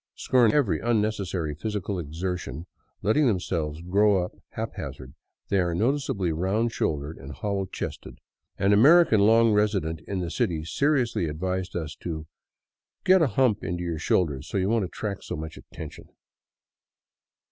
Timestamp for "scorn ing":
0.15-0.55